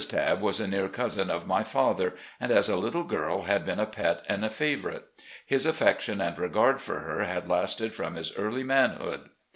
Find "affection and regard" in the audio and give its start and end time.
5.63-6.81